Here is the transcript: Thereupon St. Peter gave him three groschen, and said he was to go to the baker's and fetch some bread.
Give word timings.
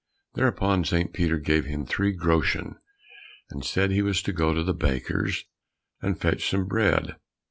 Thereupon 0.33 0.83
St. 0.83 1.13
Peter 1.13 1.37
gave 1.37 1.65
him 1.65 1.85
three 1.85 2.11
groschen, 2.11 2.77
and 3.51 3.63
said 3.63 3.91
he 3.91 4.01
was 4.01 4.23
to 4.23 4.33
go 4.33 4.51
to 4.51 4.63
the 4.63 4.73
baker's 4.73 5.43
and 6.01 6.19
fetch 6.19 6.49
some 6.49 6.65
bread. 6.65 7.17